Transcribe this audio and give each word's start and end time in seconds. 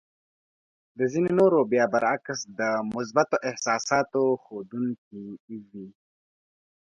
د 0.97 0.99
ځينو 1.11 1.31
نورو 1.39 1.59
بيا 1.71 1.85
برعکس 1.93 2.39
د 2.59 2.61
مثبتو 2.93 3.37
احساساتو 3.49 4.21
ښودونکې 4.43 5.21
وې. 5.69 5.87